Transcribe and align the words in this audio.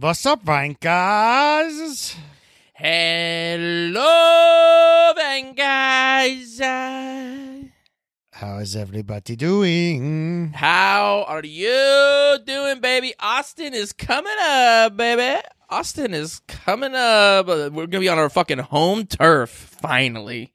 What's 0.00 0.24
up, 0.26 0.44
Vankers? 0.44 2.14
Hello. 2.72 4.04
Uh, 6.60 7.64
How 8.32 8.58
is 8.58 8.76
everybody 8.76 9.34
doing? 9.34 10.52
How 10.54 11.24
are 11.26 11.44
you 11.44 12.38
doing, 12.46 12.80
baby? 12.80 13.12
Austin 13.18 13.74
is 13.74 13.92
coming 13.92 14.36
up, 14.40 14.96
baby. 14.96 15.40
Austin 15.68 16.14
is 16.14 16.42
coming 16.46 16.94
up. 16.94 17.48
We're 17.48 17.70
gonna 17.88 17.98
be 17.98 18.08
on 18.08 18.18
our 18.18 18.30
fucking 18.30 18.58
home 18.58 19.04
turf 19.06 19.50
finally, 19.50 20.54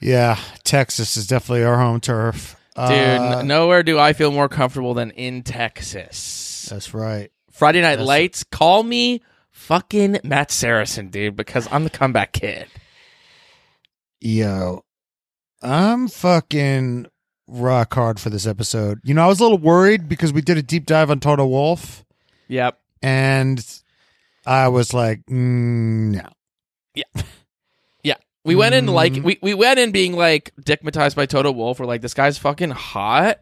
Yeah, 0.00 0.38
Texas 0.64 1.18
is 1.18 1.26
definitely 1.26 1.64
our 1.64 1.78
home 1.78 2.00
turf. 2.00 2.56
dude. 2.76 2.82
Uh, 2.86 3.42
nowhere 3.42 3.82
do 3.82 3.98
I 3.98 4.14
feel 4.14 4.30
more 4.32 4.48
comfortable 4.48 4.94
than 4.94 5.10
in 5.10 5.42
Texas. 5.42 6.66
That's 6.70 6.94
right. 6.94 7.30
Friday 7.58 7.80
Night 7.80 7.96
That's- 7.96 8.06
Lights. 8.06 8.44
Call 8.44 8.82
me 8.84 9.20
fucking 9.50 10.20
Matt 10.24 10.50
Saracen, 10.52 11.08
dude, 11.08 11.36
because 11.36 11.68
I'm 11.72 11.84
the 11.84 11.90
comeback 11.90 12.32
kid. 12.32 12.68
Yo, 14.20 14.84
I'm 15.62 16.08
fucking 16.08 17.06
rock 17.48 17.94
hard 17.94 18.20
for 18.20 18.30
this 18.30 18.46
episode. 18.46 19.00
You 19.04 19.14
know, 19.14 19.24
I 19.24 19.26
was 19.26 19.40
a 19.40 19.42
little 19.42 19.58
worried 19.58 20.08
because 20.08 20.32
we 20.32 20.40
did 20.40 20.56
a 20.56 20.62
deep 20.62 20.86
dive 20.86 21.10
on 21.10 21.18
Toto 21.20 21.46
Wolff, 21.46 22.04
Yep. 22.48 22.78
and 23.02 23.64
I 24.46 24.68
was 24.68 24.94
like, 24.94 25.24
mm, 25.26 26.14
no. 26.14 26.28
We 28.44 28.54
went 28.54 28.74
in 28.74 28.86
like 28.86 29.12
Mm. 29.12 29.24
we, 29.24 29.38
we 29.42 29.52
went 29.52 29.78
in 29.78 29.90
being 29.90 30.14
like 30.14 30.52
dickmatized 30.62 31.14
by 31.16 31.26
Toto 31.26 31.52
Wolff. 31.52 31.78
We're 31.80 31.84
like, 31.86 32.00
this 32.00 32.14
guy's 32.14 32.38
fucking 32.38 32.70
hot. 32.70 33.40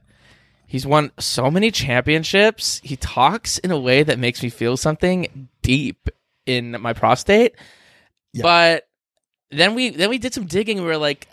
He's 0.66 0.86
won 0.86 1.12
so 1.18 1.50
many 1.50 1.70
championships. 1.70 2.80
He 2.82 2.96
talks 2.96 3.58
in 3.58 3.70
a 3.70 3.78
way 3.78 4.02
that 4.02 4.18
makes 4.18 4.42
me 4.42 4.50
feel 4.50 4.76
something 4.76 5.48
deep 5.62 6.08
in 6.44 6.80
my 6.80 6.92
prostate. 6.92 7.54
Yeah. 8.32 8.42
But 8.42 8.88
then 9.50 9.74
we 9.74 9.90
then 9.90 10.10
we 10.10 10.18
did 10.18 10.34
some 10.34 10.46
digging. 10.46 10.78
and 10.78 10.86
We 10.86 10.92
were 10.92 10.98
like, 10.98 11.28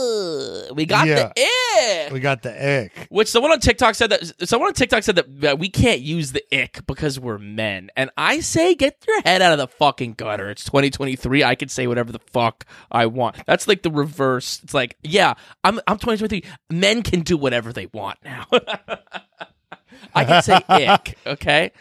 Ugh, 0.00 0.76
we 0.76 0.86
got 0.86 1.06
Yeah. 1.06 1.32
the 1.34 2.06
ick. 2.06 2.12
We 2.12 2.20
got 2.20 2.42
the 2.42 2.84
ick. 2.84 3.06
Which 3.10 3.28
someone 3.28 3.52
on 3.52 3.60
TikTok 3.60 3.94
said 3.94 4.10
that 4.10 4.48
someone 4.48 4.68
on 4.68 4.74
TikTok 4.74 5.02
said 5.02 5.16
that, 5.16 5.40
that 5.40 5.58
we 5.58 5.68
can't 5.68 6.00
use 6.00 6.32
the 6.32 6.42
ick 6.52 6.86
because 6.86 7.18
we're 7.20 7.38
men. 7.38 7.90
And 7.96 8.10
I 8.16 8.40
say 8.40 8.74
get 8.74 8.96
your 9.06 9.20
head 9.22 9.42
out 9.42 9.52
of 9.52 9.58
the 9.58 9.68
fucking 9.68 10.14
gutter. 10.14 10.48
It's 10.50 10.64
2023. 10.64 11.44
I 11.44 11.54
can 11.54 11.68
say 11.68 11.86
whatever 11.86 12.12
the 12.12 12.20
fuck 12.32 12.64
I 12.90 13.06
want. 13.06 13.36
That's 13.46 13.68
like 13.68 13.82
the 13.82 13.90
reverse. 13.90 14.60
It's 14.62 14.74
like, 14.74 14.96
yeah, 15.02 15.34
I'm 15.64 15.78
I'm 15.86 15.98
2023. 15.98 16.44
Men 16.70 17.02
can 17.02 17.20
do 17.20 17.36
whatever 17.36 17.72
they 17.72 17.86
want 17.86 18.18
now. 18.24 18.46
I 20.14 20.24
can 20.24 20.42
say 20.42 20.60
ick, 20.68 21.18
okay? 21.26 21.72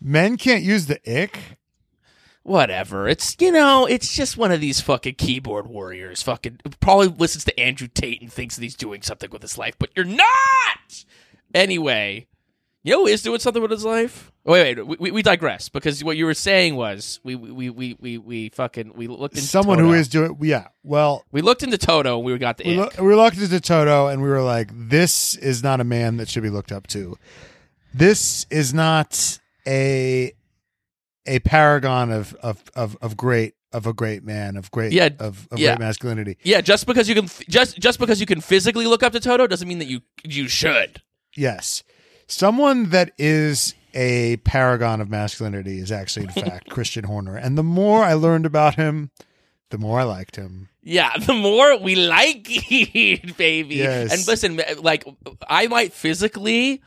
Men 0.00 0.36
can't 0.36 0.62
use 0.62 0.86
the 0.86 1.00
ick. 1.10 1.38
Whatever. 2.44 3.08
It's 3.08 3.36
you 3.40 3.50
know, 3.50 3.86
it's 3.86 4.14
just 4.14 4.36
one 4.36 4.52
of 4.52 4.60
these 4.60 4.80
fucking 4.80 5.14
keyboard 5.16 5.66
warriors. 5.66 6.22
Fucking 6.22 6.60
probably 6.78 7.08
listens 7.08 7.44
to 7.44 7.58
Andrew 7.58 7.88
Tate 7.88 8.20
and 8.20 8.32
thinks 8.32 8.54
that 8.56 8.62
he's 8.62 8.74
doing 8.76 9.00
something 9.02 9.30
with 9.30 9.40
his 9.42 9.56
life, 9.58 9.74
but 9.78 9.88
you're 9.96 10.04
not. 10.04 11.04
Anyway, 11.54 12.26
you 12.82 12.92
know 12.92 13.00
who 13.00 13.06
is 13.06 13.22
doing 13.22 13.40
something 13.40 13.62
with 13.62 13.70
his 13.70 13.84
life? 13.84 14.30
Oh, 14.44 14.52
wait, 14.52 14.76
wait, 14.86 15.00
we, 15.00 15.10
we 15.10 15.22
digress 15.22 15.70
because 15.70 16.04
what 16.04 16.18
you 16.18 16.26
were 16.26 16.34
saying 16.34 16.76
was 16.76 17.18
we 17.24 17.34
we 17.34 17.70
we 17.70 17.96
we, 17.98 18.18
we 18.18 18.48
fucking 18.50 18.92
we 18.94 19.06
looked 19.06 19.36
into 19.36 19.46
Someone 19.46 19.78
Toto. 19.78 19.88
who 19.88 19.94
is 19.94 20.08
doing, 20.08 20.36
yeah. 20.42 20.68
Well, 20.82 21.24
we 21.32 21.40
looked 21.40 21.62
into 21.62 21.78
Toto. 21.78 22.16
and 22.18 22.26
We 22.26 22.36
got 22.36 22.58
the 22.58 22.64
we, 22.64 22.76
lo- 22.76 22.90
we 23.00 23.14
looked 23.14 23.38
into 23.38 23.58
Toto 23.58 24.08
and 24.08 24.20
we 24.22 24.28
were 24.28 24.42
like, 24.42 24.68
this 24.70 25.34
is 25.36 25.62
not 25.62 25.80
a 25.80 25.84
man 25.84 26.18
that 26.18 26.28
should 26.28 26.42
be 26.42 26.50
looked 26.50 26.72
up 26.72 26.86
to. 26.88 27.16
This 27.94 28.44
is 28.50 28.74
not 28.74 29.38
a 29.66 30.34
a 31.26 31.38
paragon 31.40 32.10
of 32.12 32.34
of 32.42 32.62
of, 32.74 32.96
of 33.02 33.16
great 33.16 33.54
of 33.72 33.86
a 33.86 33.92
great 33.92 34.22
man 34.22 34.56
of 34.56 34.70
great 34.70 34.92
Yeah, 34.92 35.08
of, 35.18 35.48
of 35.50 35.58
yeah. 35.58 35.70
great 35.74 35.80
masculinity. 35.86 36.36
yeah, 36.44 36.60
just 36.60 36.86
because 36.86 37.08
you 37.08 37.14
can 37.14 37.28
just 37.48 37.78
just 37.78 37.98
because 37.98 38.20
you 38.20 38.26
can 38.26 38.40
physically 38.40 38.86
look 38.86 39.02
up 39.02 39.12
to 39.12 39.20
Toto 39.20 39.46
doesn't 39.46 39.66
mean 39.68 39.78
that 39.80 39.88
you 39.88 40.00
you 40.22 40.46
should. 40.48 41.02
Yes, 41.36 41.82
someone 42.28 42.90
that 42.90 43.12
is 43.18 43.74
a 43.94 44.36
paragon 44.38 45.00
of 45.00 45.08
masculinity 45.08 45.78
is 45.78 45.90
actually 45.92 46.26
in 46.26 46.30
fact 46.44 46.68
Christian 46.70 47.04
Horner. 47.04 47.36
And 47.36 47.56
the 47.58 47.62
more 47.62 48.04
I 48.04 48.14
learned 48.14 48.46
about 48.46 48.74
him, 48.76 49.10
the 49.70 49.78
more 49.78 50.00
I 50.00 50.04
liked 50.04 50.36
him. 50.36 50.68
Yeah, 50.82 51.16
the 51.26 51.34
more 51.34 51.76
we 51.78 51.94
like 51.96 52.46
it, 52.48 53.36
baby. 53.36 53.76
Yes. 53.76 54.12
And 54.12 54.26
listen, 54.26 54.60
like 54.82 55.04
I 55.48 55.66
might 55.68 55.92
physically, 55.92 56.82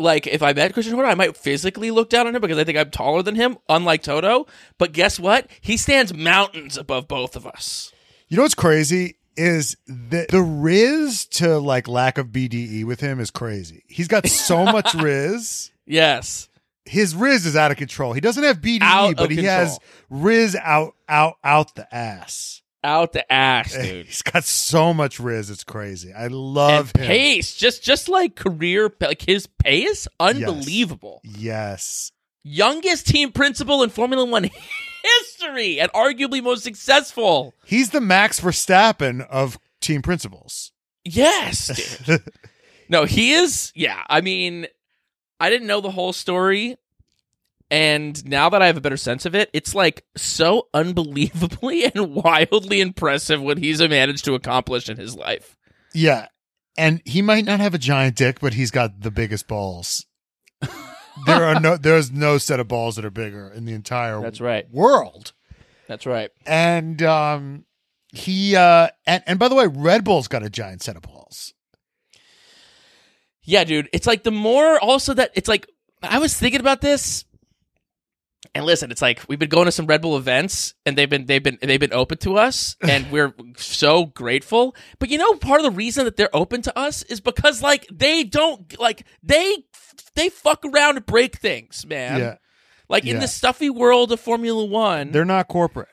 like 0.00 0.26
if 0.26 0.42
I 0.42 0.52
met 0.52 0.72
Christian 0.72 0.94
Horner, 0.94 1.10
I 1.10 1.14
might 1.14 1.36
physically 1.36 1.90
look 1.90 2.10
down 2.10 2.26
on 2.26 2.34
him 2.34 2.40
because 2.40 2.58
I 2.58 2.64
think 2.64 2.78
I'm 2.78 2.90
taller 2.90 3.22
than 3.22 3.34
him, 3.34 3.58
unlike 3.68 4.02
Toto. 4.02 4.46
But 4.78 4.92
guess 4.92 5.20
what? 5.20 5.46
He 5.60 5.76
stands 5.76 6.12
mountains 6.14 6.76
above 6.76 7.06
both 7.08 7.36
of 7.36 7.46
us. 7.46 7.92
You 8.28 8.36
know 8.36 8.42
what's 8.44 8.54
crazy 8.54 9.16
is 9.36 9.76
the 9.86 10.26
the 10.28 10.42
Riz 10.42 11.26
to 11.26 11.58
like 11.58 11.88
lack 11.88 12.18
of 12.18 12.28
BDE 12.28 12.84
with 12.84 13.00
him 13.00 13.20
is 13.20 13.30
crazy. 13.30 13.84
He's 13.86 14.08
got 14.08 14.26
so 14.26 14.64
much 14.64 14.94
Riz. 14.94 15.70
Yes. 15.86 16.48
His 16.84 17.14
Riz 17.14 17.46
is 17.46 17.56
out 17.56 17.70
of 17.70 17.76
control. 17.76 18.12
He 18.12 18.20
doesn't 18.20 18.42
have 18.42 18.60
BDE, 18.60 18.82
Out 18.82 19.16
but 19.16 19.30
he 19.30 19.44
has 19.44 19.78
Riz 20.08 20.56
out 20.56 20.94
out 21.08 21.36
out 21.44 21.74
the 21.74 21.92
ass. 21.94 22.62
Out 22.82 23.12
the 23.12 23.30
ass, 23.30 23.74
eh, 23.74 23.82
dude. 23.82 24.06
He's 24.06 24.22
got 24.22 24.44
so 24.44 24.94
much 24.94 25.20
Riz, 25.20 25.50
it's 25.50 25.64
crazy. 25.64 26.12
I 26.14 26.28
love 26.28 26.92
and 26.94 27.04
him. 27.04 27.08
pace, 27.08 27.54
just 27.54 27.82
just 27.82 28.08
like 28.08 28.36
career, 28.36 28.90
like 29.00 29.22
his 29.22 29.46
pace, 29.46 30.08
unbelievable. 30.18 31.20
Yes. 31.22 32.10
Youngest 32.42 33.06
team 33.06 33.32
principal 33.32 33.82
in 33.82 33.90
Formula 33.90 34.24
One 34.24 34.48
history, 35.02 35.78
and 35.78 35.92
arguably 35.92 36.42
most 36.42 36.64
successful. 36.64 37.52
He's 37.66 37.90
the 37.90 38.00
Max 38.00 38.40
Verstappen 38.40 39.26
of 39.28 39.58
team 39.80 40.00
principals. 40.02 40.72
Yes, 41.04 42.02
dude. 42.06 42.22
No, 42.88 43.04
he 43.04 43.34
is. 43.34 43.72
Yeah, 43.76 44.02
I 44.08 44.20
mean, 44.20 44.66
I 45.38 45.48
didn't 45.48 45.68
know 45.68 45.80
the 45.80 45.92
whole 45.92 46.12
story, 46.12 46.76
and 47.70 48.24
now 48.24 48.48
that 48.48 48.62
I 48.62 48.66
have 48.66 48.76
a 48.76 48.80
better 48.80 48.96
sense 48.96 49.26
of 49.26 49.34
it, 49.34 49.48
it's 49.52 49.74
like 49.74 50.04
so 50.16 50.68
unbelievably 50.74 51.84
and 51.94 52.14
wildly 52.14 52.80
impressive 52.80 53.40
what 53.40 53.58
he's 53.58 53.80
managed 53.80 54.24
to 54.24 54.34
accomplish 54.34 54.88
in 54.88 54.96
his 54.96 55.14
life. 55.14 55.56
Yeah. 55.94 56.26
And 56.76 57.02
he 57.04 57.22
might 57.22 57.44
not 57.44 57.60
have 57.60 57.74
a 57.74 57.78
giant 57.78 58.16
dick, 58.16 58.40
but 58.40 58.54
he's 58.54 58.70
got 58.70 59.00
the 59.00 59.10
biggest 59.10 59.46
balls. 59.46 60.04
there 61.26 61.44
are 61.44 61.60
no 61.60 61.76
there's 61.80 62.10
no 62.10 62.38
set 62.38 62.60
of 62.60 62.68
balls 62.68 62.96
that 62.96 63.04
are 63.04 63.10
bigger 63.10 63.50
in 63.50 63.64
the 63.66 63.72
entire 63.72 64.20
That's 64.20 64.40
right. 64.40 64.66
world. 64.70 65.32
That's 65.86 66.06
right. 66.06 66.30
And 66.46 67.02
um 67.02 67.64
he 68.12 68.56
uh 68.56 68.88
and, 69.06 69.22
and 69.26 69.38
by 69.38 69.48
the 69.48 69.54
way, 69.54 69.66
Red 69.66 70.04
Bull's 70.04 70.28
got 70.28 70.42
a 70.42 70.50
giant 70.50 70.82
set 70.82 70.96
of 70.96 71.02
balls. 71.02 71.54
Yeah, 73.42 73.64
dude. 73.64 73.88
It's 73.92 74.06
like 74.06 74.22
the 74.22 74.30
more 74.30 74.78
also 74.80 75.14
that 75.14 75.30
it's 75.34 75.48
like 75.48 75.68
I 76.02 76.18
was 76.18 76.36
thinking 76.36 76.60
about 76.60 76.80
this. 76.80 77.24
And 78.54 78.64
listen, 78.64 78.90
it's 78.90 79.02
like 79.02 79.20
we've 79.28 79.38
been 79.38 79.50
going 79.50 79.66
to 79.66 79.72
some 79.72 79.86
Red 79.86 80.00
Bull 80.00 80.16
events 80.16 80.74
and 80.86 80.96
they've 80.96 81.10
been 81.10 81.26
they've 81.26 81.42
been 81.42 81.58
they've 81.60 81.78
been 81.78 81.92
open 81.92 82.18
to 82.18 82.36
us 82.36 82.74
and 82.82 83.10
we're 83.12 83.34
so 83.56 84.06
grateful. 84.06 84.74
But 84.98 85.10
you 85.10 85.18
know 85.18 85.34
part 85.34 85.60
of 85.60 85.64
the 85.64 85.70
reason 85.76 86.04
that 86.06 86.16
they're 86.16 86.34
open 86.34 86.62
to 86.62 86.78
us 86.78 87.02
is 87.04 87.20
because 87.20 87.62
like 87.62 87.86
they 87.92 88.24
don't 88.24 88.78
like 88.80 89.06
they 89.22 89.64
they 90.14 90.28
fuck 90.30 90.64
around 90.64 90.96
and 90.96 91.06
break 91.06 91.36
things, 91.36 91.86
man. 91.86 92.18
yeah. 92.18 92.34
Like 92.88 93.06
in 93.06 93.20
the 93.20 93.28
stuffy 93.28 93.70
world 93.70 94.10
of 94.10 94.18
Formula 94.18 94.64
1, 94.64 95.12
They're 95.12 95.24
not 95.24 95.46
corporate. 95.46 95.88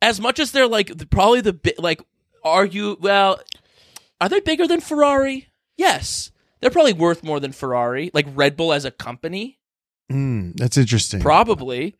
as 0.00 0.20
much 0.20 0.40
as 0.40 0.50
they're 0.50 0.66
like 0.66 1.08
probably 1.10 1.40
the 1.40 1.52
bi- 1.52 1.74
like 1.78 2.00
are 2.42 2.64
you 2.64 2.96
well 3.00 3.38
are 4.20 4.28
they 4.28 4.40
bigger 4.40 4.66
than 4.66 4.80
Ferrari? 4.80 5.48
Yes. 5.76 6.30
They're 6.60 6.70
probably 6.70 6.92
worth 6.94 7.22
more 7.24 7.38
than 7.40 7.52
Ferrari, 7.52 8.10
like 8.14 8.26
Red 8.34 8.56
Bull 8.56 8.72
as 8.72 8.84
a 8.84 8.90
company. 8.90 9.58
Mm, 10.12 10.56
that's 10.56 10.76
interesting. 10.76 11.20
Probably. 11.20 11.96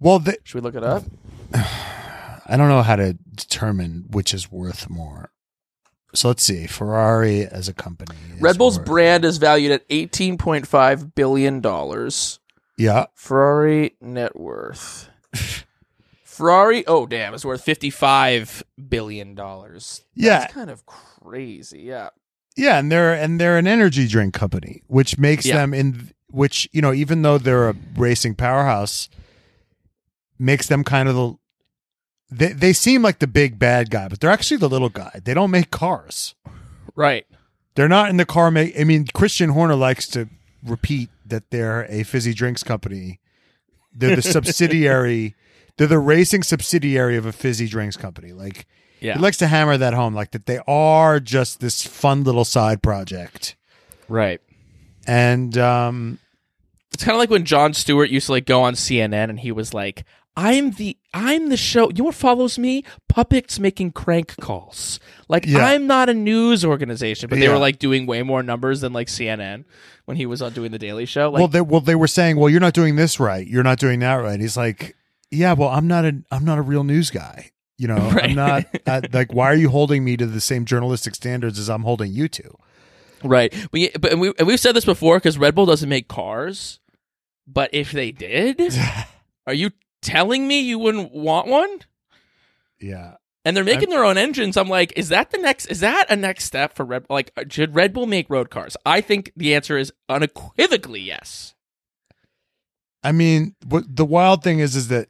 well, 0.00 0.18
the, 0.18 0.36
Should 0.44 0.56
we 0.56 0.60
look 0.62 0.74
it 0.74 0.84
up? 0.84 1.04
I 1.54 2.56
don't 2.56 2.68
know 2.68 2.82
how 2.82 2.96
to 2.96 3.14
determine 3.34 4.04
which 4.10 4.34
is 4.34 4.50
worth 4.52 4.90
more. 4.90 5.30
So 6.14 6.28
let's 6.28 6.42
see. 6.44 6.66
Ferrari 6.66 7.44
as 7.46 7.68
a 7.68 7.72
company. 7.74 8.16
Red 8.38 8.58
Bull's 8.58 8.78
worth- 8.78 8.86
brand 8.86 9.24
is 9.24 9.38
valued 9.38 9.72
at 9.72 9.84
eighteen 9.90 10.38
point 10.38 10.66
five 10.66 11.14
billion 11.14 11.60
dollars. 11.60 12.38
Yeah. 12.76 13.06
Ferrari 13.14 13.96
net 14.00 14.38
worth. 14.38 15.08
Ferrari, 16.24 16.84
oh 16.86 17.06
damn, 17.06 17.34
it's 17.34 17.44
worth 17.44 17.62
fifty 17.62 17.90
five 17.90 18.62
billion 18.88 19.34
dollars. 19.34 20.04
Yeah. 20.14 20.40
That's 20.40 20.52
kind 20.54 20.70
of 20.70 20.84
crazy. 20.86 21.80
Yeah. 21.82 22.10
Yeah, 22.56 22.78
and 22.78 22.92
they're 22.92 23.14
and 23.14 23.40
they're 23.40 23.58
an 23.58 23.66
energy 23.66 24.06
drink 24.06 24.34
company, 24.34 24.82
which 24.86 25.18
makes 25.18 25.44
Yeah. 25.46 25.56
them 25.56 25.74
in 25.74 26.10
which 26.34 26.68
you 26.72 26.82
know 26.82 26.92
even 26.92 27.22
though 27.22 27.38
they're 27.38 27.68
a 27.70 27.76
racing 27.96 28.34
powerhouse, 28.34 29.08
makes 30.38 30.66
them 30.66 30.84
kind 30.84 31.08
of 31.08 31.14
the 31.14 31.34
they 32.30 32.52
they 32.52 32.72
seem 32.72 33.02
like 33.02 33.18
the 33.20 33.26
big 33.26 33.58
bad 33.58 33.90
guy, 33.90 34.08
but 34.08 34.20
they're 34.20 34.30
actually 34.30 34.56
the 34.58 34.68
little 34.68 34.88
guy. 34.88 35.20
They 35.24 35.34
don't 35.34 35.50
make 35.50 35.70
cars. 35.70 36.34
Right. 36.96 37.26
They're 37.76 37.88
not 37.88 38.08
in 38.10 38.16
the 38.18 38.24
car 38.26 38.50
make. 38.50 38.78
I 38.78 38.84
mean, 38.84 39.06
Christian 39.14 39.50
Horner 39.50 39.74
likes 39.74 40.06
to 40.08 40.28
repeat 40.64 41.10
that 41.26 41.50
they're 41.50 41.84
a 41.90 42.02
fizzy 42.04 42.32
drinks 42.32 42.62
company. 42.62 43.20
They're 43.92 44.16
the 44.16 44.22
subsidiary. 44.38 45.34
They're 45.76 45.88
the 45.88 45.98
racing 45.98 46.44
subsidiary 46.44 47.16
of 47.16 47.26
a 47.26 47.32
fizzy 47.32 47.66
drinks 47.66 47.96
company. 47.96 48.32
Like 48.32 48.66
Yeah. 49.00 49.14
he 49.14 49.20
likes 49.20 49.38
to 49.38 49.48
hammer 49.48 49.76
that 49.76 49.92
home, 49.92 50.14
like 50.14 50.30
that 50.30 50.46
they 50.46 50.60
are 50.68 51.18
just 51.20 51.58
this 51.60 51.82
fun 51.84 52.22
little 52.24 52.44
side 52.44 52.82
project. 52.82 53.56
right. 54.08 54.40
And 55.06 55.58
um, 55.58 56.18
It's 56.94 57.04
kind 57.04 57.14
of 57.14 57.18
like 57.18 57.30
when 57.30 57.44
Jon 57.44 57.74
Stewart 57.74 58.10
used 58.10 58.26
to 58.26 58.32
like 58.32 58.46
go 58.46 58.62
on 58.62 58.74
CNN 58.74 59.28
and 59.30 59.40
he 59.40 59.52
was 59.52 59.74
like, 59.74 60.04
"I'm 60.36 60.70
the 60.72 60.96
I'm 61.12 61.48
the 61.48 61.56
show. 61.56 61.88
You 61.90 61.98
know 61.98 62.04
what 62.04 62.14
follows 62.14 62.58
me? 62.58 62.84
Puppets 63.08 63.58
making 63.58 63.92
crank 63.92 64.36
calls. 64.40 64.98
Like 65.28 65.44
Yeah. 65.46 65.66
I'm 65.66 65.86
not 65.86 66.08
a 66.08 66.14
news 66.14 66.64
organization, 66.64 67.28
but 67.28 67.38
they 67.38 67.46
Yeah. 67.46 67.52
were 67.52 67.58
like 67.58 67.78
doing 67.78 68.06
way 68.06 68.22
more 68.22 68.42
numbers 68.42 68.80
than 68.80 68.92
like 68.92 69.08
CNN 69.08 69.64
when 70.06 70.16
he 70.16 70.26
was 70.26 70.40
on 70.42 70.52
doing 70.52 70.70
the 70.72 70.78
Daily 70.78 71.06
Show. 71.06 71.30
Like, 71.30 71.38
well, 71.40 71.48
they 71.48 71.60
well 71.60 71.80
they 71.80 71.94
were 71.94 72.06
saying, 72.08 72.36
well, 72.36 72.48
you're 72.48 72.60
not 72.60 72.74
doing 72.74 72.96
this 72.96 73.18
right. 73.20 73.46
You're 73.46 73.62
not 73.62 73.78
doing 73.78 74.00
that 74.00 74.14
right. 74.16 74.38
He's 74.40 74.56
like, 74.56 74.96
yeah, 75.30 75.52
well, 75.52 75.68
I'm 75.70 75.86
not 75.88 76.04
a 76.04 76.22
I'm 76.30 76.44
not 76.44 76.58
a 76.58 76.62
real 76.62 76.84
news 76.84 77.10
guy. 77.10 77.50
You 77.76 77.88
know, 77.88 77.96
Right. 78.14 78.30
I'm 78.30 78.34
not 78.36 78.64
uh, 78.86 79.00
like. 79.12 79.32
Why 79.34 79.46
are 79.46 79.56
you 79.56 79.68
holding 79.68 80.04
me 80.04 80.16
to 80.16 80.26
the 80.26 80.40
same 80.40 80.64
journalistic 80.64 81.16
standards 81.16 81.58
as 81.58 81.68
I'm 81.68 81.82
holding 81.82 82.12
you 82.12 82.28
to? 82.28 82.54
right? 83.24 83.52
Yeah, 83.72 83.88
but 83.98 84.12
and 84.12 84.20
we 84.20 84.32
and 84.38 84.46
we've 84.46 84.60
said 84.60 84.76
this 84.76 84.84
before 84.84 85.16
because 85.16 85.38
Red 85.38 85.54
Bull 85.56 85.66
doesn't 85.66 85.88
make 85.88 86.06
cars. 86.08 86.78
But 87.46 87.70
if 87.72 87.92
they 87.92 88.10
did, 88.12 88.60
are 89.46 89.54
you 89.54 89.70
telling 90.02 90.46
me 90.48 90.60
you 90.60 90.78
wouldn't 90.78 91.12
want 91.12 91.46
one? 91.48 91.80
Yeah. 92.80 93.14
and 93.44 93.56
they're 93.56 93.64
making 93.64 93.90
their 93.90 94.04
own 94.04 94.18
engines. 94.18 94.56
I'm 94.56 94.68
like, 94.68 94.92
is 94.96 95.08
that 95.10 95.30
the 95.30 95.38
next? 95.38 95.66
Is 95.66 95.80
that 95.80 96.06
a 96.10 96.16
next 96.16 96.44
step 96.44 96.74
for 96.74 96.84
Red? 96.84 97.06
Like, 97.08 97.32
should 97.50 97.74
Red 97.74 97.92
Bull 97.92 98.06
make 98.06 98.28
road 98.30 98.50
cars? 98.50 98.76
I 98.86 99.00
think 99.00 99.32
the 99.36 99.54
answer 99.54 99.76
is 99.78 99.92
unequivocally 100.08 101.00
yes. 101.00 101.54
I 103.02 103.12
mean, 103.12 103.54
what 103.66 103.84
the 103.96 104.04
wild 104.04 104.42
thing 104.42 104.58
is, 104.60 104.74
is 104.76 104.88
that 104.88 105.08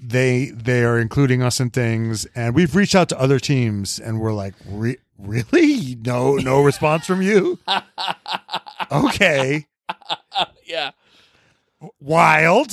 they 0.00 0.46
they 0.46 0.84
are 0.84 0.98
including 0.98 1.42
us 1.42 1.60
in 1.60 1.70
things, 1.70 2.24
and 2.34 2.54
we've 2.54 2.74
reached 2.76 2.94
out 2.94 3.08
to 3.10 3.20
other 3.20 3.38
teams, 3.38 3.98
and 3.98 4.20
we're 4.20 4.32
like, 4.32 4.54
Re- 4.66 4.98
really? 5.18 5.96
No, 5.96 6.34
no 6.36 6.62
response 6.62 7.06
from 7.06 7.22
you. 7.22 7.58
Okay, 8.90 9.66
yeah, 10.66 10.90
wild. 12.00 12.72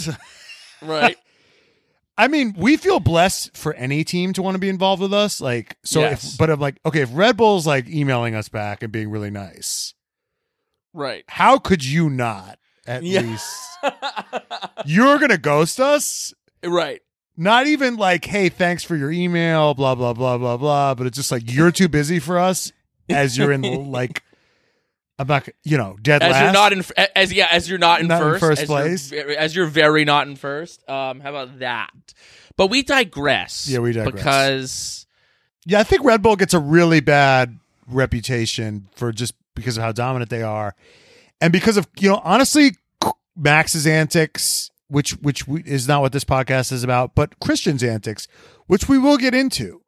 right. 0.82 1.18
I 2.18 2.30
mean, 2.30 2.56
we 2.58 2.78
feel 2.78 3.02
blessed 3.02 3.58
for 3.58 3.74
any 3.74 4.06
team 4.06 4.32
to 4.34 4.42
want 4.42 4.56
to 4.56 4.60
be 4.60 4.70
involved 4.70 5.02
with 5.02 5.14
us. 5.14 5.42
Like, 5.42 5.76
so, 5.84 6.00
Yes. 6.00 6.32
if, 6.34 6.38
but 6.38 6.50
I'm 6.50 6.62
like, 6.62 6.78
okay, 6.86 7.02
if 7.02 7.10
Red 7.12 7.36
Bull's 7.36 7.68
like 7.68 7.90
emailing 7.90 8.36
us 8.36 8.48
back 8.48 8.84
and 8.84 8.90
being 8.92 9.10
really 9.10 9.30
nice, 9.30 9.94
right. 10.94 11.26
how 11.28 11.58
could 11.58 11.84
you 11.84 12.10
not 12.10 12.58
at 12.88 13.04
Yeah. 13.04 13.20
least? 13.22 13.78
You're 14.86 15.20
gonna 15.20 15.38
ghost 15.38 15.80
us? 15.80 16.34
right. 16.64 17.02
Not 17.38 17.68
even 17.68 17.98
like, 17.98 18.24
hey, 18.24 18.48
thanks 18.48 18.86
for 18.86 18.96
your 18.96 19.12
email, 19.12 19.74
blah 19.74 19.94
blah 19.94 20.14
blah 20.14 20.38
blah 20.38 20.56
blah. 20.56 20.96
But 20.96 21.08
it's 21.08 21.18
just 21.18 21.34
like 21.34 21.52
you're 21.52 21.72
too 21.72 21.90
busy 21.90 22.20
for 22.20 22.40
us, 22.40 22.72
as 23.10 23.38
you're 23.38 23.52
in 23.52 23.92
like, 23.92 24.24
I'm 25.18 25.28
not, 25.28 25.48
you 25.64 25.78
know, 25.78 25.98
dead 26.02 26.22
As 26.22 26.32
last. 26.32 26.44
you're 26.44 26.52
not 26.52 26.74
in, 26.74 26.84
as 27.16 27.32
yeah, 27.32 27.48
as 27.50 27.70
you're 27.70 27.80
not 27.80 28.02
in 28.02 28.08
Not 28.08 28.22
in 28.22 28.28
first, 28.28 28.40
first 28.42 28.62
as 28.64 28.70
you're 28.70 29.24
place. 29.24 29.38
as 29.38 29.56
you're 29.56 29.66
very 29.68 30.04
not 30.04 30.28
in 30.28 30.36
first. 30.36 30.88
Um, 30.90 31.22
how 31.22 31.30
about 31.30 31.60
that? 31.60 32.14
But 32.58 32.68
we 32.68 32.84
digress. 32.84 33.68
Yeah, 33.68 33.80
we 33.80 33.94
digress. 33.94 34.14
because 34.14 35.08
Yeah, 35.66 35.80
I 35.80 35.84
think 35.84 36.04
Red 36.04 36.22
Bull 36.22 36.36
gets 36.36 36.54
a 36.54 36.60
really 36.60 37.00
bad 37.00 37.58
reputation 37.88 38.88
for 38.96 39.12
just 39.12 39.34
because 39.56 39.78
of 39.78 39.84
how 39.84 39.92
dominant 39.94 40.30
they 40.30 40.42
are, 40.42 40.76
and 41.40 41.54
because 41.54 41.78
of 41.78 41.88
you 41.98 42.10
know 42.10 42.22
honestly 42.24 42.72
Max's 43.38 43.88
antics, 43.88 44.70
which 44.90 45.12
which 45.22 45.48
we, 45.48 45.62
is 45.64 45.88
not 45.88 46.02
what 46.02 46.12
this 46.12 46.26
podcast 46.26 46.72
is 46.74 46.84
about, 46.84 47.16
but 47.16 47.40
Christian's 47.40 47.84
antics, 47.84 48.28
which 48.68 48.90
we 48.90 48.98
will 48.98 49.18
get 49.18 49.34
into, 49.34 49.82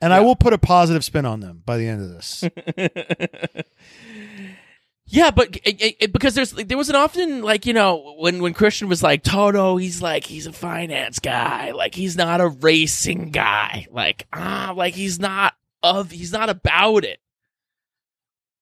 and 0.00 0.12
I 0.12 0.20
will 0.20 0.36
put 0.36 0.52
a 0.52 0.58
positive 0.58 1.04
spin 1.04 1.26
on 1.26 1.38
them 1.40 1.62
by 1.64 1.76
the 1.76 1.86
end 1.86 2.02
of 2.02 2.08
this. 2.10 2.44
Yeah, 5.06 5.30
but 5.30 5.56
it, 5.64 5.80
it- 5.80 5.96
it- 6.00 6.12
because 6.12 6.34
there's 6.34 6.52
there 6.52 6.78
was 6.78 6.88
an 6.88 6.96
often 6.96 7.42
like 7.42 7.66
you 7.66 7.72
know 7.74 8.14
when 8.18 8.40
when 8.42 8.54
Christian 8.54 8.88
was 8.88 9.02
like 9.02 9.22
Toto, 9.22 9.76
he's 9.76 10.00
like 10.00 10.24
he's 10.24 10.46
a 10.46 10.52
finance 10.52 11.18
guy, 11.18 11.72
like 11.72 11.94
he's 11.94 12.16
not 12.16 12.40
a 12.40 12.48
racing 12.48 13.30
guy, 13.30 13.86
like 13.90 14.26
ah, 14.32 14.72
like 14.74 14.94
he's 14.94 15.20
not 15.20 15.54
of 15.82 16.10
he's 16.10 16.32
not 16.32 16.48
about 16.48 17.04
it. 17.04 17.20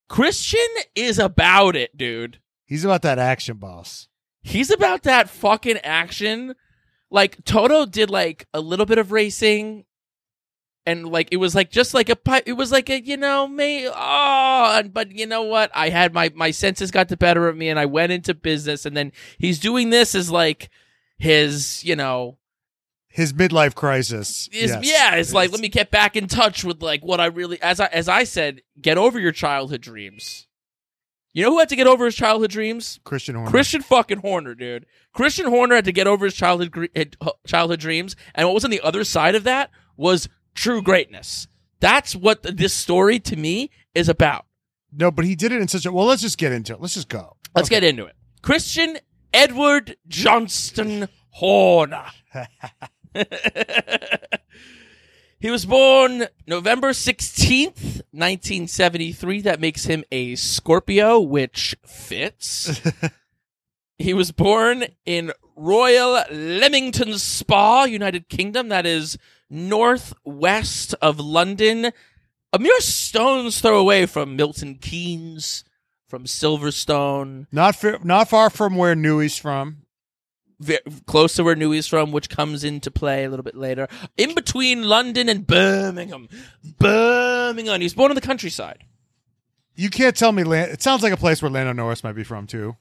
Christian 0.08 0.66
is 0.94 1.18
about 1.18 1.76
it, 1.76 1.96
dude. 1.96 2.38
He's 2.66 2.84
about 2.84 3.02
that 3.02 3.18
action, 3.18 3.56
boss. 3.58 4.08
He's 4.42 4.70
about 4.70 5.04
that 5.04 5.30
fucking 5.30 5.78
action. 5.78 6.54
Like 7.10 7.44
Toto 7.44 7.86
did 7.86 8.10
like 8.10 8.46
a 8.52 8.60
little 8.60 8.86
bit 8.86 8.98
of 8.98 9.12
racing 9.12 9.84
and 10.87 11.08
like 11.08 11.29
it 11.31 11.37
was 11.37 11.55
like 11.55 11.70
just 11.70 11.94
like 11.94 12.08
a 12.08 12.17
pi- 12.17 12.43
it 12.46 12.55
was 12.55 12.73
like 12.73 12.88
a 12.90 13.00
you 13.00 13.17
know 13.17 13.46
may 13.46 13.88
oh 13.88 14.75
and- 14.79 14.93
but 14.93 15.12
you 15.12 15.26
know 15.26 15.43
what 15.43 15.70
I 15.75 15.88
had 15.90 16.12
my 16.12 16.31
my 16.34 16.50
senses 16.50 16.90
got 16.90 17.08
the 17.08 17.17
better 17.17 17.49
of 17.49 17.56
me 17.56 17.69
and 17.69 17.79
I 17.79 17.87
went 17.87 18.12
into 18.12 18.34
business 18.34 18.84
and 18.84 18.96
then 18.96 19.12
he's 19.38 19.58
doing 19.61 19.90
this 19.90 20.14
as 20.14 20.31
like 20.31 20.70
his 21.19 21.84
you 21.84 21.94
know 21.96 22.38
His 23.08 23.32
midlife 23.32 23.75
crisis. 23.75 24.49
is 24.52 24.70
yes. 24.70 24.81
yeah 24.84 25.14
it's 25.17 25.32
like 25.32 25.50
let 25.52 25.61
me 25.61 25.69
get 25.69 25.90
back 25.90 26.17
in 26.17 26.26
touch 26.26 26.64
with 26.64 26.82
like 26.82 27.02
what 27.05 27.20
I 27.20 27.26
really 27.26 27.61
as 27.62 27.78
I 27.81 27.87
as 27.87 28.08
I 28.08 28.25
said 28.25 28.62
get 28.81 28.99
over 28.99 29.19
your 29.20 29.32
childhood 29.32 29.81
dreams. 29.82 30.46
You 31.35 31.44
know 31.44 31.50
who 31.52 31.61
had 31.61 31.70
to 31.70 31.76
get 31.76 31.87
over 31.87 32.05
his 32.05 32.14
childhood 32.14 32.50
dreams? 32.50 33.00
Christian 33.05 33.37
Horner. 33.37 33.50
Christian 33.50 33.81
fucking 33.81 34.19
Horner, 34.19 34.55
dude. 34.55 34.85
Christian 35.14 35.46
Horner 35.46 35.76
had 35.76 35.87
to 35.87 35.93
get 35.93 36.06
over 36.06 36.26
his 36.26 36.35
childhood 36.35 36.90
eh, 36.94 37.05
childhood 37.46 37.81
dreams, 37.81 38.17
and 38.35 38.46
what 38.46 38.52
was 38.52 38.67
on 38.67 38.70
the 38.70 38.82
other 38.82 39.02
side 39.02 39.35
of 39.35 39.44
that 39.44 39.70
was 39.96 40.28
true 40.54 40.82
greatness. 40.82 41.46
That's 41.81 42.14
what 42.14 42.43
th- 42.43 42.56
this 42.56 42.72
story 42.75 43.19
to 43.20 43.37
me 43.37 43.70
is 43.94 44.08
about. 44.08 44.46
no, 44.93 45.10
but 45.10 45.25
he 45.25 45.34
did 45.34 45.52
it 45.52 45.60
in 45.60 45.69
such 45.69 45.87
a 45.87 45.93
well. 45.93 46.06
Let's 46.06 46.22
just 46.22 46.38
get 46.38 46.52
into 46.52 46.72
it. 46.75 46.81
Let's 46.81 46.94
just 46.94 47.08
go. 47.08 47.37
Let's 47.54 47.69
get 47.69 47.84
into 47.84 48.04
it. 48.06 48.14
Christian 48.43 48.99
Edward 49.32 49.96
Johnston 50.08 51.08
Horner. 51.31 52.06
he 55.38 55.50
was 55.50 55.66
born 55.66 56.26
November 56.46 56.90
16th, 56.90 58.02
1973. 58.12 59.43
That 59.43 59.60
makes 59.60 59.84
him 59.84 60.04
a 60.12 60.34
Scorpio, 60.34 61.20
which 61.20 61.75
fits. 61.87 62.81
he 63.99 64.14
was 64.14 64.32
born 64.32 64.84
in 65.04 65.32
Royal 65.56 66.23
Leamington 66.30 67.18
Spa, 67.18 67.85
United 67.85 68.28
Kingdom. 68.28 68.68
That 68.68 68.87
is 68.87 69.18
northwest 69.52 70.94
of 71.02 71.21
London. 71.21 71.92
A 72.52 72.59
mere 72.59 72.80
stone's 72.80 73.61
throw 73.61 73.78
away 73.78 74.06
from 74.06 74.35
Milton 74.37 74.76
Keynes, 74.80 75.64
from 76.09 76.25
Silverstone. 76.25 77.47
Not 77.52 77.76
fa- 77.76 78.00
not 78.02 78.28
far 78.28 78.50
from 78.50 78.75
where 78.76 78.94
Newey's 78.94 79.38
from. 79.38 79.78
ve- 80.61 80.78
close 81.06 81.35
to 81.35 81.44
where 81.44 81.54
Newey's 81.56 81.87
from, 81.87 82.12
which 82.12 82.28
comes 82.28 82.62
into 82.64 82.90
play 82.90 83.25
a 83.25 83.30
little 83.30 83.42
bit 83.42 83.56
later. 83.56 83.88
In 84.16 84.35
between 84.35 84.82
London 84.85 85.28
and 85.28 85.47
Birmingham. 85.47 86.28
Birmingham. 86.78 87.80
He 87.80 87.85
was 87.85 87.94
born 87.94 88.11
in 88.11 88.14
the 88.14 88.21
countryside. 88.21 88.85
You 89.75 89.88
can't 89.90 90.14
tell 90.16 90.32
me. 90.32 90.44
Lan- 90.44 90.68
it 90.71 90.82
sounds 90.82 91.02
like 91.02 91.12
a 91.12 91.16
place 91.16 91.40
where 91.42 91.50
Lando 91.50 91.73
Norris 91.73 92.04
might 92.04 92.12
be 92.14 92.25
from 92.25 92.47
too. 92.47 92.76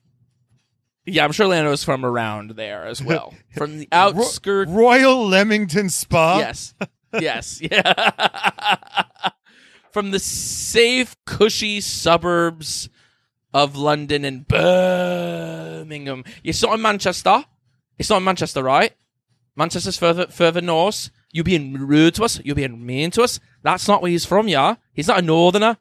Yeah, 1.06 1.26
I'm 1.26 1.32
sure 1.32 1.48
Lando 1.48 1.72
is 1.72 1.84
from 1.84 2.06
around 2.06 2.52
there 2.52 2.86
as 2.86 3.04
well. 3.04 3.34
From 3.58 3.80
the 3.80 3.88
outskirts. 3.92 4.72
Royal 4.72 5.26
Leamington 5.26 5.90
Spa. 5.90 6.40
yes. 6.40 6.74
Yes. 7.20 7.62
Yeah. 7.72 9.34
from 9.92 10.12
the 10.12 10.20
safe, 10.20 11.16
cushy 11.26 11.82
suburbs 11.82 12.88
of 13.54 13.76
London 13.76 14.24
and 14.24 14.48
Birmingham. 14.48 16.24
You 16.44 16.54
saw 16.54 16.74
in 16.74 16.82
Manchester. 16.82 17.44
It's 17.98 18.10
not 18.10 18.18
in 18.18 18.24
Manchester, 18.24 18.64
right? 18.64 18.94
Manchester's 19.56 19.98
further 19.98 20.28
further 20.28 20.62
north. 20.62 21.10
You're 21.34 21.44
being 21.44 21.74
rude 21.74 22.16
to 22.16 22.24
us. 22.24 22.40
You're 22.44 22.56
being 22.56 22.86
mean 22.86 23.12
to 23.12 23.24
us. 23.24 23.40
That's 23.64 23.88
not 23.88 24.02
where 24.02 24.12
he's 24.12 24.26
from, 24.26 24.48
yeah. 24.48 24.76
He's 24.94 25.08
not 25.08 25.20
a 25.20 25.22
northerner, 25.22 25.78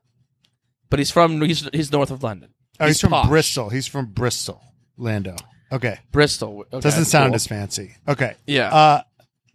but 0.88 0.98
he's 0.98 1.10
from 1.10 1.40
he's, 1.42 1.68
he's 1.72 1.92
north 1.92 2.10
of 2.10 2.22
London. 2.22 2.54
Oh, 2.78 2.86
he's, 2.86 3.00
from 3.00 3.10
posh. 3.10 3.28
Bristol. 3.28 3.68
He's 3.70 3.86
from 3.86 4.06
Bristol. 4.06 4.62
Lando. 5.00 5.37
Okay. 5.73 5.99
Bristol. 6.12 6.64
Okay, 6.73 6.80
Doesn't 6.80 7.04
sound 7.07 7.30
cool. 7.30 7.37
as 7.37 7.47
fancy. 7.47 7.95
Okay. 8.09 8.35
yeah. 8.47 8.75
Uh 8.75 9.02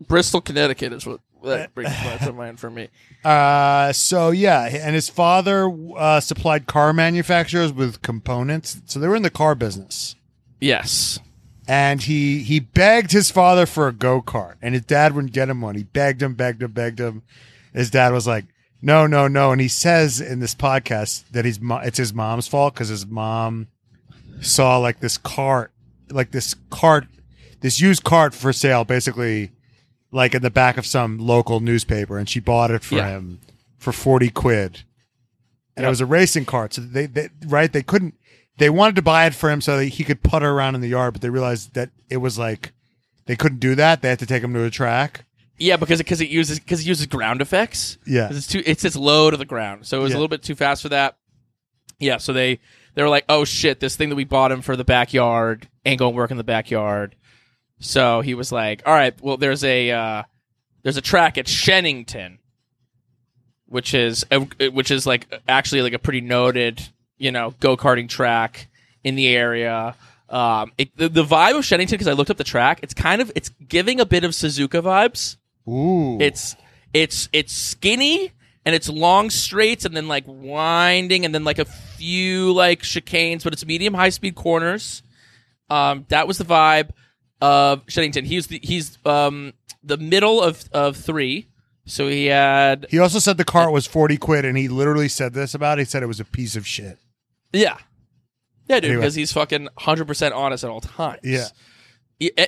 Bristol, 0.07 0.41
Connecticut 0.41 0.91
is 0.93 1.05
what 1.05 1.19
that 1.43 1.73
brings 1.75 1.91
to 2.23 2.33
mind 2.33 2.59
for 2.59 2.69
me. 2.69 2.89
uh 3.23 3.91
so 3.93 4.31
yeah, 4.31 4.63
and 4.65 4.95
his 4.95 5.09
father 5.09 5.69
uh 5.97 6.19
supplied 6.19 6.65
car 6.67 6.91
manufacturers 6.93 7.71
with 7.71 8.01
components. 8.01 8.81
So 8.85 8.99
they 8.99 9.07
were 9.07 9.15
in 9.15 9.23
the 9.23 9.29
car 9.29 9.55
business. 9.55 10.15
Yes. 10.59 11.19
And 11.67 12.01
he 12.01 12.39
he 12.43 12.59
begged 12.59 13.11
his 13.11 13.31
father 13.31 13.65
for 13.65 13.87
a 13.87 13.93
go-kart 13.93 14.55
and 14.61 14.73
his 14.73 14.83
dad 14.85 15.13
wouldn't 15.15 15.33
get 15.33 15.49
him 15.49 15.61
one. 15.61 15.75
He 15.75 15.83
begged 15.83 16.21
him, 16.21 16.33
begged 16.35 16.61
him, 16.61 16.71
begged 16.71 16.99
him. 16.99 17.23
His 17.73 17.89
dad 17.89 18.13
was 18.13 18.25
like, 18.27 18.45
"No, 18.81 19.05
no, 19.07 19.27
no." 19.27 19.51
And 19.51 19.59
he 19.59 19.67
says 19.67 20.21
in 20.21 20.39
this 20.39 20.55
podcast 20.55 21.23
that 21.31 21.43
he's 21.43 21.59
it's 21.61 21.97
his 21.97 22.13
mom's 22.13 22.47
fault 22.47 22.75
cuz 22.75 22.87
his 22.89 23.05
mom 23.05 23.67
saw 24.41 24.77
like 24.77 24.99
this 24.99 25.17
cart, 25.17 25.71
like 26.09 26.31
this 26.31 26.55
cart, 26.69 27.07
this 27.61 27.79
used 27.81 28.03
cart 28.03 28.33
for 28.33 28.53
sale, 28.53 28.83
basically, 28.83 29.51
like 30.11 30.33
in 30.35 30.41
the 30.41 30.49
back 30.49 30.77
of 30.77 30.85
some 30.85 31.17
local 31.17 31.59
newspaper, 31.59 32.17
and 32.17 32.29
she 32.29 32.39
bought 32.39 32.71
it 32.71 32.83
for 32.83 32.95
Yeah. 32.95 33.09
him 33.09 33.39
for 33.77 33.91
forty 33.91 34.29
quid, 34.29 34.83
and 35.75 35.83
it 35.83 35.87
Yep. 35.87 35.89
was 35.89 36.01
a 36.01 36.05
racing 36.05 36.45
cart. 36.45 36.73
So 36.73 36.81
they, 36.81 37.05
they 37.05 37.29
right 37.45 37.71
they 37.71 37.83
couldn't. 37.83 38.15
They 38.57 38.69
wanted 38.69 38.95
to 38.95 39.01
buy 39.01 39.25
it 39.25 39.35
for 39.35 39.49
him 39.51 39.59
so 39.59 39.77
that 39.77 39.85
he 39.85 40.03
could 40.05 40.23
putter 40.23 40.49
around 40.49 40.75
in 40.75 40.81
the 40.81 40.87
yard, 40.87 41.13
but 41.13 41.21
they 41.21 41.29
realized 41.29 41.73
that 41.73 41.89
it 42.09 42.17
was 42.17 42.37
like 42.39 42.71
they 43.25 43.35
couldn't 43.35 43.59
do 43.59 43.75
that. 43.75 44.01
They 44.01 44.09
had 44.09 44.19
to 44.19 44.25
take 44.25 44.43
him 44.43 44.53
to 44.53 44.63
a 44.63 44.69
track. 44.69 45.25
Yeah, 45.57 45.77
because 45.77 45.97
because 45.99 46.21
it 46.21 46.29
uses 46.29 46.59
because 46.59 46.81
it 46.81 46.85
uses 46.87 47.05
ground 47.07 47.41
effects. 47.41 47.97
Yeah. 48.05 48.27
'Cause 48.27 48.37
it's 48.37 48.47
too 48.47 48.61
it's 48.65 48.85
it's 48.85 48.95
low 48.95 49.31
to 49.31 49.37
the 49.37 49.45
ground, 49.45 49.85
so 49.87 49.99
it 49.99 50.03
was 50.03 50.11
Yeah. 50.11 50.17
a 50.17 50.19
little 50.19 50.27
bit 50.29 50.43
too 50.43 50.55
fast 50.55 50.81
for 50.81 50.89
that. 50.89 51.17
Yeah, 51.99 52.17
so 52.17 52.33
they 52.33 52.59
they 52.95 53.03
were 53.03 53.09
like, 53.09 53.25
oh 53.29 53.45
shit, 53.45 53.79
this 53.79 53.95
thing 53.95 54.09
that 54.09 54.15
we 54.15 54.23
bought 54.23 54.51
him 54.51 54.61
for 54.61 54.75
the 54.75 54.83
backyard 54.83 55.67
ain't 55.85 55.99
gonna 55.99 56.15
work 56.15 56.31
in 56.31 56.37
the 56.37 56.43
backyard. 56.43 57.15
So 57.79 58.21
he 58.21 58.33
was 58.33 58.51
like, 58.51 58.81
all 58.85 58.93
right, 58.93 59.13
well 59.21 59.37
there's 59.37 59.63
a 59.63 59.91
uh, 59.91 60.23
there's 60.83 60.97
a 60.97 61.01
track 61.01 61.37
at 61.37 61.47
Shenington, 61.47 62.39
which 63.67 63.93
is 63.93 64.25
a, 64.31 64.39
which 64.69 64.91
is 64.91 65.05
like 65.05 65.27
actually 65.47 65.81
like 65.81 65.93
a 65.93 65.99
pretty 65.99 66.21
noted 66.21 66.81
you 67.17 67.31
know 67.31 67.53
go 67.59 67.77
karting 67.77 68.09
track 68.09 68.67
in 69.03 69.15
the 69.15 69.27
area. 69.27 69.95
Um, 70.27 70.71
it, 70.77 70.95
the, 70.97 71.07
the 71.07 71.23
vibe 71.23 71.57
of 71.57 71.65
Shenington 71.65 71.95
because 71.95 72.07
I 72.07 72.13
looked 72.13 72.31
up 72.31 72.37
the 72.37 72.43
track, 72.43 72.79
it's 72.81 72.93
kind 72.95 73.21
of 73.21 73.31
it's 73.35 73.49
giving 73.67 73.99
a 73.99 74.05
bit 74.05 74.23
of 74.23 74.31
Suzuka 74.31 74.81
vibes. 74.81 75.37
Ooh, 75.67 76.19
It's 76.19 76.55
it's 76.93 77.29
it's 77.33 77.53
skinny 77.53 78.31
and 78.65 78.73
it's 78.75 78.89
long 78.89 79.29
straights 79.29 79.85
and 79.85 79.95
then 79.95 80.07
like 80.07 80.23
winding 80.27 81.25
and 81.25 81.33
then 81.35 81.43
like 81.43 81.59
a 81.59 81.65
few 81.65 82.51
like 82.53 82.81
chicanes, 82.81 83.43
but 83.43 83.53
it's 83.53 83.65
medium 83.65 83.93
high 83.93 84.09
speed 84.09 84.35
corners. 84.35 85.03
Um, 85.69 86.05
that 86.09 86.27
was 86.27 86.37
the 86.37 86.45
vibe 86.45 86.89
of 87.41 87.83
Shenington. 87.87 88.25
He's 88.25 88.47
the 88.47 88.59
he's 88.63 88.97
um 89.05 89.53
the 89.83 89.97
middle 89.97 90.41
of 90.41 90.63
of 90.71 90.97
three. 90.97 91.47
So 91.87 92.07
he 92.07 92.25
had 92.27 92.87
He 92.89 92.97
also 92.97 93.19
said 93.19 93.37
the 93.37 93.45
cart 93.45 93.71
was 93.71 93.85
40 93.85 94.17
quid, 94.17 94.43
and 94.45 94.57
he 94.57 94.67
literally 94.67 95.07
said 95.07 95.33
this 95.33 95.53
about 95.53 95.77
it. 95.77 95.81
He 95.83 95.85
said 95.85 96.01
it 96.01 96.07
was 96.07 96.19
a 96.19 96.25
piece 96.25 96.55
of 96.55 96.65
shit. 96.65 96.97
yeah. 97.53 97.77
Yeah, 98.67 98.79
dude, 98.79 98.85
Anyway. 98.85 99.01
because 99.01 99.13
he's 99.13 99.31
fucking 99.31 99.69
100% 99.77 100.35
honest 100.35 100.63
at 100.63 100.71
all 100.71 100.81
times. 100.81 101.19
Yeah. 101.23 101.45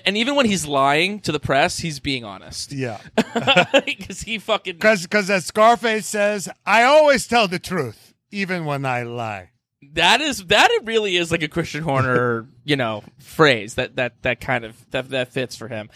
And 0.06 0.16
even 0.16 0.36
when 0.36 0.46
he's 0.46 0.66
lying 0.66 1.20
to 1.22 1.32
the 1.32 1.40
press, 1.40 1.80
he's 1.80 2.00
being 2.00 2.24
honest. 2.24 2.72
Yeah. 2.72 3.00
Because 3.86 4.22
he 4.22 4.40
fucking. 4.40 4.76
Because 4.76 5.30
as 5.30 5.46
Scarface 5.46 6.08
says, 6.08 6.50
I 6.66 6.84
always 6.84 7.28
tell 7.28 7.48
the 7.48 7.60
truth, 7.60 8.14
even 8.32 8.66
when 8.66 8.86
I 8.86 9.04
lie. 9.04 9.52
That 9.94 10.22
is 10.22 10.46
that 10.46 10.72
it 10.72 10.86
really 10.86 11.18
is 11.18 11.32
like 11.32 11.44
a 11.44 11.48
Christian 11.48 11.84
Horner, 11.84 12.48
you 12.64 12.76
know, 12.76 13.04
phrase 13.20 13.76
that 13.76 13.96
that 13.98 14.22
that 14.24 14.40
kind 14.40 14.64
of 14.66 14.90
that 14.92 15.10
that 15.10 15.32
fits 15.32 15.56
for 15.56 15.68
him. 15.68 15.90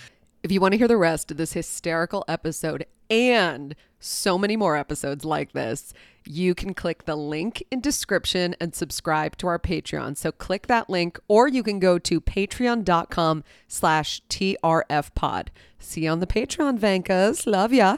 If 0.44 0.52
you 0.52 0.60
want 0.60 0.74
to 0.74 0.78
hear 0.78 0.88
the 0.88 0.98
rest 0.98 1.32
of 1.32 1.38
this 1.38 1.54
hysterical 1.54 2.26
episode 2.28 2.86
and 3.10 3.76
so 4.00 4.38
many 4.38 4.58
more 4.58 4.76
episodes 4.76 5.24
like 5.24 5.54
this, 5.54 5.94
you 6.26 6.54
can 6.56 6.74
click 6.74 7.06
the 7.06 7.16
link 7.16 7.64
in 7.72 7.82
description 7.82 8.56
and 8.60 8.76
subscribe 8.76 9.38
to 9.38 9.48
our 9.48 9.60
Patreon. 9.60 10.18
So 10.18 10.32
click 10.32 10.68
that 10.68 10.90
link 10.90 11.20
or 11.28 11.48
you 11.48 11.64
can 11.64 11.80
go 11.80 11.98
to 12.00 12.22
patreon.com 12.22 13.44
slash 13.68 14.22
trfpod. 14.30 15.48
See 15.80 16.04
you 16.06 16.10
on 16.10 16.20
the 16.20 16.28
Patreon, 16.28 16.80
Vankas. 16.80 17.48
Love 17.48 17.74
ya. 17.74 17.98